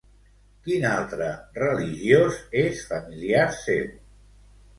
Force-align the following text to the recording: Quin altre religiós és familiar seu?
Quin 0.67 0.87
altre 0.91 1.27
religiós 1.57 2.41
és 2.63 2.81
familiar 2.95 3.45
seu? 3.61 3.87